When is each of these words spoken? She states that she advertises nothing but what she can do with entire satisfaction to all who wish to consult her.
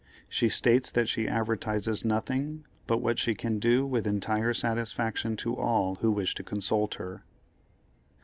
She 0.27 0.49
states 0.49 0.89
that 0.89 1.07
she 1.07 1.27
advertises 1.27 2.03
nothing 2.03 2.65
but 2.87 3.03
what 3.03 3.19
she 3.19 3.35
can 3.35 3.59
do 3.59 3.85
with 3.85 4.07
entire 4.07 4.51
satisfaction 4.51 5.35
to 5.37 5.55
all 5.55 5.97
who 6.01 6.09
wish 6.09 6.33
to 6.33 6.43
consult 6.43 6.95
her. 6.95 7.23